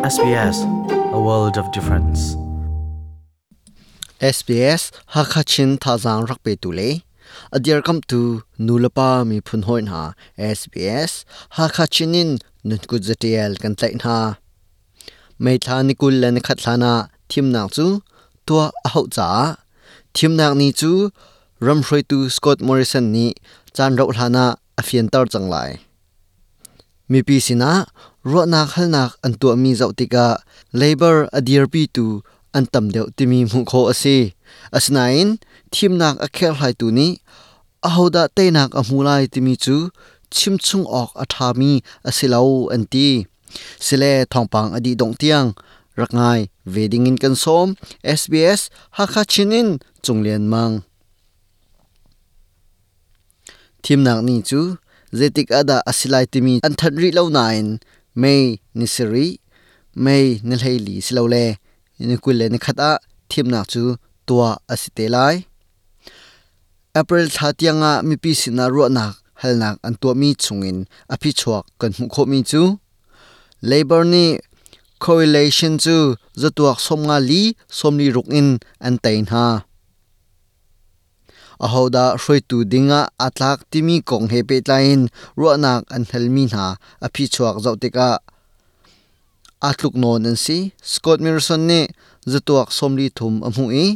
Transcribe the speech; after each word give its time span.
SBS 0.00 0.64
a 1.12 1.20
world 1.20 1.58
of 1.58 1.70
difference. 1.72 2.34
SBS 4.18 4.92
Hakachin 5.14 5.76
Thazang 5.78 6.26
Rakpe 6.26 6.58
Tule. 6.58 7.02
Adir 7.52 7.84
kam 7.84 8.00
tu 8.00 8.40
nulapa 8.58 9.26
mi 9.28 9.40
phun 9.42 9.62
hoin 9.64 9.88
ha. 9.88 10.14
SBS 10.38 11.26
Hakachinin 11.58 12.38
nutku 12.64 12.96
zatiel 13.08 13.60
kan 13.60 13.76
tlai 13.76 13.92
na. 14.02 14.36
Mai 15.38 15.58
thla 15.58 15.84
ni 15.84 15.94
kul 15.94 16.14
khat 16.46 16.58
thlana 16.64 17.10
thim 17.28 17.52
nak 17.52 17.68
chu, 17.76 18.00
tua 18.46 18.72
a 18.86 18.88
hau 18.88 19.06
cha 19.06 19.56
thim 20.14 20.32
nak 20.34 20.56
ni 20.56 20.72
chu, 20.72 21.10
ram 21.60 21.82
hroi 21.82 22.02
tu 22.10 22.30
Scott 22.30 22.62
Morrison 22.62 23.12
ni, 23.12 23.34
chan 23.76 23.96
ro 23.96 24.06
thlana 24.06 24.56
a 24.80 24.82
fian 24.82 25.06
tar 25.12 25.26
changlai 25.26 25.70
mi 27.10 27.20
pi 27.26 27.36
sina 27.46 27.70
ro 28.24 28.44
nak 28.44 28.76
hal 28.76 28.88
nak 28.92 29.12
an 29.24 29.32
tu 29.40 29.46
mi 29.62 29.72
zau 29.80 29.92
tika. 29.98 30.26
Labor 30.72 31.28
adir 31.32 31.64
pi 31.72 31.82
tu 31.96 32.06
an 32.56 32.64
tam 32.72 32.86
deuh 32.94 33.08
timi 33.16 33.40
mu 33.50 33.60
kho 33.70 33.80
ase 33.92 34.16
asnain 34.76 35.28
thim 35.72 35.92
nak 36.02 36.16
a 36.26 36.28
khel 36.36 36.54
hai 36.60 36.72
tu 36.80 36.86
ni. 36.98 37.08
A 37.86 37.88
hoda 37.96 38.22
te 38.36 38.44
nak 38.56 38.70
a 38.80 38.82
mulai 38.88 39.22
timi 39.32 39.54
chu, 39.64 39.76
chim 40.34 40.54
chung 40.66 40.86
ok 41.00 41.10
a 41.22 41.24
tha 41.32 41.48
mi 41.60 41.72
asilau 42.08 42.68
an 42.74 42.84
ti. 42.92 43.08
Sile 43.86 44.12
thongpang 44.32 44.68
adi 44.76 44.92
dong 45.00 45.14
tiang. 45.20 45.48
Rakngai 45.98 46.40
wedding 46.72 47.06
in 47.10 47.16
kan 47.22 47.34
som 47.42 47.68
SBS 48.18 48.60
ha 48.96 49.04
kha 49.12 49.22
chinin 49.32 49.68
chunglen 50.04 50.44
mang. 50.52 50.74
Thim 53.82 54.00
nak 54.06 54.20
ni 54.26 54.36
chu, 54.48 54.60
zetik 55.18 55.48
ada 55.60 55.76
asilai 55.90 56.24
timi 56.32 56.54
an 56.66 56.72
that 56.78 56.92
ri 57.02 57.10
lo 57.16 57.24
nine 57.28 57.80
mei 58.22 58.44
nisri 58.78 59.26
mei 60.04 60.26
nilheili 60.48 60.94
silo 61.06 61.22
le 61.34 61.44
ni 62.08 62.16
kulle 62.24 62.46
ni 62.52 62.58
khata 62.64 62.90
thim 63.30 63.46
nak 63.52 63.66
chu 63.72 63.82
tua 64.26 64.48
asite 64.72 65.04
lai 65.14 65.36
april 67.00 67.26
tha 67.36 67.48
tianga 67.58 67.92
mi 68.08 68.14
pi 68.22 68.30
sina 68.40 68.64
ro 68.74 68.84
nak 68.96 69.14
halnak 69.40 69.76
an 69.86 69.94
tua 70.00 70.12
mi 70.20 70.28
chungin 70.42 70.78
aphi 71.12 71.30
chuak 71.40 71.64
kan 71.80 71.92
hu 71.96 72.04
kho 72.14 72.22
mi 72.32 72.40
chu. 72.50 72.62
Labor 73.70 74.04
ni 74.12 74.24
correlation 75.04 75.76
chu, 75.84 76.16
zatuak 76.40 76.78
somnga 76.86 77.16
li 77.28 77.42
somli 77.68 78.06
rukin 78.16 78.48
an 78.86 78.94
tain 79.04 79.24
ha 79.32 79.46
ahoda 81.64 82.04
hroi 82.20 82.40
tu 82.48 82.58
dinga 82.72 83.00
atlak 83.26 83.58
timi 83.70 83.96
kong 84.08 84.26
he 84.32 84.40
pe 84.48 84.56
tlain 84.66 85.00
ruanak 85.38 85.82
an 85.94 86.02
helmi 86.10 86.44
na 86.54 86.64
aphi 87.06 87.24
chuak 87.34 87.56
zautika 87.64 88.08
atluk 89.68 89.94
non 90.02 90.26
an 90.30 90.36
si 90.44 90.58
scott 90.92 91.20
mirson 91.24 91.62
ne 91.70 91.80
zatuak 92.32 92.68
somli 92.78 93.06
thum 93.16 93.34
amu 93.48 93.64
e. 93.84 93.86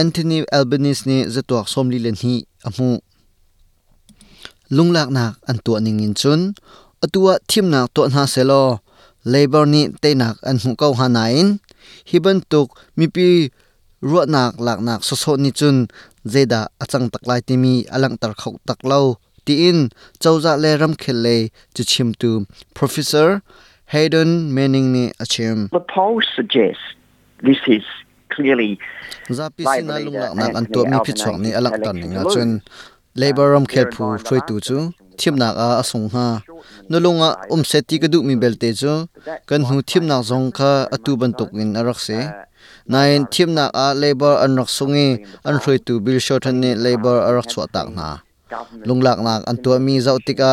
Anthony 0.00 0.38
albanese 0.56 1.04
ne 1.08 1.16
zatuak 1.34 1.66
somli 1.74 1.98
len 2.04 2.16
hi 2.22 2.34
amu. 2.68 2.88
Lunglak 4.76 5.08
nak 5.16 5.34
an 5.50 5.58
to 5.64 5.72
ningin 5.84 6.14
chun 6.20 6.40
atua 7.04 7.34
thimnak 7.50 7.86
to 7.94 8.08
na 8.08 8.22
selo 8.34 8.62
labor 9.32 9.64
ni 9.66 9.82
teinak 10.02 10.36
an 10.48 10.56
hu 10.62 10.70
kau 10.80 10.92
hanain 11.00 11.60
hiban 12.10 12.38
tuk 12.50 12.68
mipi 12.98 13.28
ruat 14.02 14.26
nak 14.34 14.58
lak 14.66 14.78
nak 14.86 15.00
so 15.06 15.14
so 15.14 15.32
ni 15.36 15.50
chun. 15.50 15.88
Zeda 16.22 16.70
achang 16.78 17.10
taklai 17.10 17.42
timi 17.42 17.82
alang 17.90 18.14
tar 18.14 18.30
khau 18.40 18.54
taklo 18.62 19.18
ti 19.46 19.66
in 19.68 19.90
chawza 20.22 20.54
le 20.54 20.78
ram 20.78 20.94
khel 20.94 21.18
le 21.26 21.36
chu 21.74 21.82
chim 21.82 22.14
tu. 22.14 22.46
Professor 22.78 23.42
Hayden 23.92 24.54
Manning 24.54 24.88
ni 24.94 25.04
achim 25.18 25.68
The 25.74 25.82
polls 25.82 26.26
suggest 26.36 26.78
this 27.42 27.58
is 27.66 27.82
clearly 28.30 28.78
zapi 29.28 29.66
sina 29.66 29.98
lung 29.98 30.14
lak 30.14 30.32
nak 30.38 30.54
an 30.58 30.64
to 30.70 30.80
mi 30.90 30.96
phi 31.04 31.12
chok 31.20 31.36
ni 31.42 31.50
alak 31.58 31.74
tan 31.82 31.96
ni 31.98 32.06
nga 32.14 32.22
chun. 32.32 32.50
labor 33.20 33.46
ram 33.52 33.66
khel 33.66 33.86
phu 33.94 34.04
throi 34.24 34.40
tu 34.48 34.56
chu. 34.66 34.78
thim 35.18 35.34
nak 35.42 35.54
a 35.66 35.68
asung 35.82 36.08
ha. 36.14 36.26
Nulunga 36.90 37.30
um 37.52 37.62
seti 37.70 37.98
ka 38.02 38.08
du 38.12 38.22
mi 38.22 38.34
belte 38.42 38.70
chu. 38.80 38.92
Kan 39.48 39.60
hu 39.68 39.82
thim 39.90 40.04
nak 40.10 40.22
zong 40.30 40.48
kha 40.58 40.72
atu 40.94 41.12
ban 41.20 41.32
tuk 41.38 41.50
in 41.62 41.74
arak 41.80 41.98
se 42.06 42.18
nain 42.90 43.26
thim 43.32 43.50
nak 43.58 43.70
a 43.84 43.86
labor 44.02 44.34
an 44.44 44.56
rak 44.58 44.70
sungi, 44.76 45.08
an 45.46 45.54
throi 45.62 45.78
tu 45.86 46.00
bil 46.04 46.18
shot 46.26 46.46
ni 46.62 46.70
labor 46.74 47.16
arak 47.28 47.46
chwa 47.52 47.64
tak 47.74 47.88
na 47.96 48.08
lunglak 48.86 49.18
nak 49.26 49.42
an 49.50 49.56
to 49.62 49.70
mi 49.86 49.94
zau 50.06 50.18
tika 50.26 50.52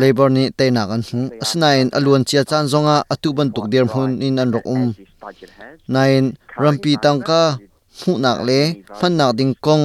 labor 0.00 0.28
ni 0.36 0.44
te 0.58 0.64
nak 0.76 0.88
an 0.94 1.02
hu 1.08 1.18
asnain 1.44 1.86
alun 1.96 2.22
chia 2.28 2.42
chan 2.50 2.64
zonga 2.72 2.96
atu 3.12 3.28
ban 3.36 3.48
tuk 3.54 3.66
der 3.72 3.84
hun 3.92 4.10
in 4.26 4.38
an 4.42 4.48
rok 4.54 4.66
um. 4.74 4.84
Nain 5.94 6.24
rampi 6.62 6.92
tangka 7.04 7.42
hu 8.04 8.12
nak 8.24 8.38
le 8.48 8.60
phan 8.98 9.12
nak 9.18 9.32
ding 9.38 9.54
kong, 9.66 9.84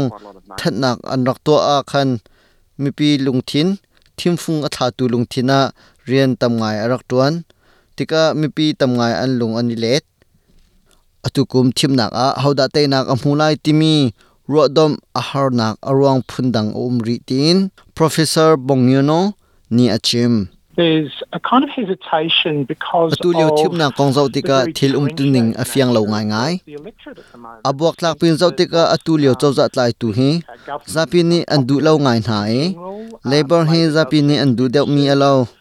that 0.60 0.74
nak 0.84 0.98
an 1.14 1.22
rak 1.28 1.40
to 1.46 1.56
a 1.76 1.78
khan. 1.92 2.10
Mi 2.82 2.90
pi 2.98 3.10
lungthin 3.26 3.68
thim 4.18 4.36
phung 4.42 4.60
a 4.68 4.70
tha 4.76 4.86
tu 4.98 5.04
lungthina 5.14 5.60
rian 6.08 6.32
tam 6.40 6.54
ngai 6.60 6.78
arak 6.84 7.04
tuan. 7.10 7.34
Tika 7.96 8.22
mi 8.40 8.48
pi 8.56 8.66
tam 8.80 8.92
ngai 9.00 9.14
an 9.24 9.32
lung 9.40 9.54
ani 9.60 9.76
let 9.84 10.04
atukum 11.26 11.74
thim 11.78 11.96
nak 12.00 12.12
a 12.14 12.28
hauda 12.44 12.66
te 12.74 12.88
nak 12.88 13.06
a 13.14 13.16
mulai 13.22 13.56
timi. 13.64 14.14
Rodom 14.50 14.98
a 15.20 15.22
har 15.22 15.50
nak 15.60 15.76
arwang 15.90 16.22
phundang 16.30 16.74
umri 16.74 17.18
tin. 17.28 17.70
Professor 17.94 18.58
bongyuno 18.58 19.34
ni 19.70 19.86
achim 19.90 20.50
there's 20.80 21.12
a 21.34 21.40
kind 21.40 21.64
of 21.66 21.70
hesitation 21.70 22.64
because 22.64 23.12
tu 23.22 23.34
lio 23.36 23.50
thim 23.60 23.76
na 23.82 23.92
kong 23.98 24.12
zau 24.16 24.26
the 24.32 24.40
tika 24.40 24.58
thil 24.78 24.96
um 25.00 25.08
tu 25.18 25.26
ning 25.36 25.48
a 25.64 25.66
fiang 25.72 25.92
lo 25.96 26.02
ngai 26.12 26.26
ngai. 26.32 26.54
abuak 27.70 28.00
tlak 28.00 28.16
pin 28.20 28.40
zau 28.42 28.52
tika 28.60 28.84
atu 28.96 29.20
lio 29.22 29.34
chau 29.42 29.52
za 29.60 29.68
tlai 29.74 29.92
tu 30.02 30.16
hi. 30.18 30.30
Zapi 30.96 31.20
ni 31.32 31.40
an 31.54 31.68
du 31.68 31.76
lo 31.86 31.94
ngai 32.06 32.20
na 32.28 32.40
e. 32.62 32.64
labor 33.32 33.62
hi 33.72 33.80
zapi 33.96 34.20
ni 34.30 34.36
an 34.44 34.56
du 34.58 34.66
deuh 34.76 34.88
mi 34.96 35.04
alo 35.16 35.34
Uh, 35.42 35.59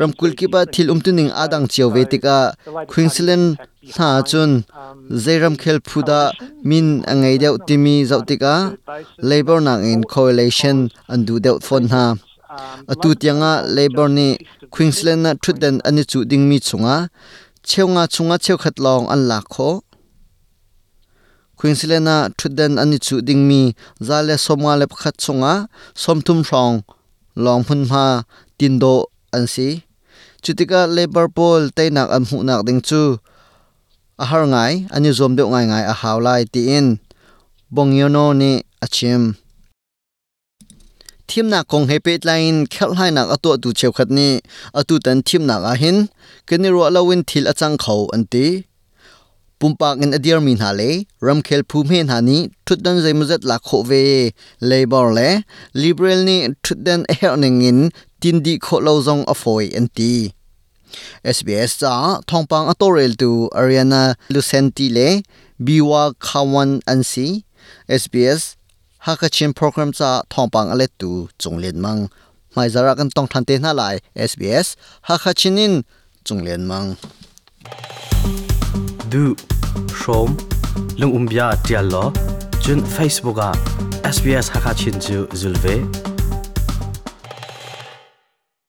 ram 0.00 0.12
kul 0.18 0.32
ki 0.38 0.46
ba 0.52 0.60
thil 0.72 0.88
um 0.92 1.00
tu 1.04 1.10
ning 1.18 1.30
adang 1.42 1.66
chiao 1.72 1.88
ve 1.94 2.02
tika 2.12 2.38
queensland 2.92 3.46
na 3.98 4.08
chun 4.30 4.50
zairam 5.24 5.54
khel 5.62 5.78
phuda 5.88 6.20
min 6.70 6.86
angai 7.12 7.36
deuh 7.42 7.56
timi 7.66 7.96
zau 8.10 8.20
tika 8.28 8.54
labor 9.30 9.58
nang 9.66 9.82
in 9.92 10.02
correlation 10.12 10.76
an 11.12 11.20
du 11.26 11.34
deuh 11.44 11.58
phone 11.66 11.88
ha. 11.94 12.04
Atu 12.92 13.08
tianga 13.20 13.52
labor 13.76 14.08
ni 14.16 14.28
queensland 14.74 15.22
na 15.24 15.30
thuden 15.42 15.76
ani 15.88 16.02
chu 16.10 16.18
ding 16.30 16.44
mi 16.50 16.56
chunga 16.68 16.96
cheunga 17.68 18.04
chunga 18.14 18.36
cheu 18.44 18.58
khat 18.62 18.76
long 18.84 19.04
an 19.12 19.20
la 19.30 19.38
kho. 19.54 19.70
Queensland 21.58 22.04
na 22.08 22.16
thuden 22.38 22.72
ani 22.82 22.98
chu 23.06 23.16
ding 23.28 23.42
mi 23.48 23.60
zale 24.08 24.34
somwa 24.46 24.72
le 24.80 24.86
khat 25.02 25.16
chunga 25.24 25.52
somthum 26.02 26.40
rong 26.50 26.76
long 27.44 27.62
hun 27.68 27.80
ma 27.92 28.04
tindo 28.58 28.94
an 29.36 29.46
si? 29.54 29.68
Chutika 30.42 30.80
labor 30.96 31.28
poll 31.36 31.62
teinak 31.76 32.08
an 32.16 32.24
hu 32.28 32.36
nak 32.48 32.60
ding 32.66 32.80
chu. 32.88 33.02
A 34.22 34.24
har 34.30 34.44
ngai 34.52 34.72
ani 34.94 35.10
zom 35.18 35.32
deuh 35.36 35.50
ngai 35.52 35.66
ngai 35.70 35.84
a 35.92 35.94
hawlai 36.00 36.42
ti 36.52 36.60
in. 36.78 36.86
Bongyono 37.74 38.24
ni, 38.40 38.52
achim. 38.84 39.22
Thim 41.28 41.46
na 41.52 41.62
kong 41.70 41.86
he 41.90 41.96
pe 42.06 42.18
line 42.28 42.66
khel 42.72 42.92
hai 42.98 43.10
nak 43.16 43.28
ato 43.34 43.50
tu 43.62 43.68
cheu 43.78 43.92
khat 43.96 44.10
ni. 44.18 44.28
Atu 44.78 44.94
tan 45.04 45.18
thim 45.26 45.42
na 45.46 45.56
a 45.70 45.72
hin. 45.82 45.98
Kini 46.48 46.68
ro 46.74 46.88
lawin 46.96 47.22
thil 47.28 47.44
achang 47.52 47.76
khau 47.84 48.00
an 48.14 48.22
ti 49.60 49.66
pumpak 49.66 50.00
in 50.02 50.14
adir 50.16 50.40
min 50.40 50.58
ha 50.64 50.70
le 50.72 50.90
ram 51.26 51.38
khel 51.46 51.62
phu 51.70 51.78
me 51.90 51.98
na 52.02 52.16
ni 52.28 52.38
thudan 52.66 52.96
zai 53.04 53.14
muzat 53.20 53.42
la 53.50 53.56
kho 53.66 53.78
ve 53.90 54.04
labor 54.70 55.06
le 55.18 55.28
liberal 55.82 56.20
ni 56.28 56.36
thudan 56.64 57.00
a 57.12 57.14
her 57.20 57.36
ning 57.42 57.60
in 57.70 57.80
tin 58.20 58.36
di 58.44 58.54
kho 58.64 58.76
lo 58.86 58.94
zong 59.06 59.22
a 59.32 59.34
foi 59.42 59.66
an 59.78 59.86
ti 59.96 60.12
SBS 61.36 61.70
cha 61.80 61.94
thongpang 62.28 62.66
atorel 62.72 63.12
tu 63.20 63.30
Ariana 63.60 64.02
Lucenti 64.32 64.86
le 64.96 65.08
biwa 65.66 66.02
khawan 66.26 66.70
an 66.92 67.00
si 67.10 67.28
SBS 68.02 68.42
hakachin 69.06 69.52
program 69.58 69.90
cha 69.98 70.10
thongpang 70.32 70.68
ale 70.72 70.86
tu 71.00 71.10
chunglen 71.40 71.76
mang 71.84 72.00
mai 72.56 72.68
zara 72.74 72.92
kan 72.98 73.08
tong 73.16 73.28
than 73.32 73.44
te 73.48 73.54
na 73.64 73.70
lai 73.80 73.96
SBS 74.30 74.68
hakachinin 75.08 75.74
chunglen 76.26 76.62
mang 76.70 76.88
du 79.10 79.34
shom 80.00 80.36
lung 80.98 81.12
umbia 81.18 81.46
tial 81.66 81.86
lo 81.92 82.04
chun 82.62 82.80
facebook 82.96 83.38
a 83.48 83.50
sbs 84.14 84.46
hakachin 84.54 84.96
chu 85.06 85.26
zulve 85.40 85.74